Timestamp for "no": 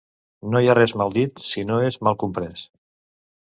0.53-0.61, 1.73-1.77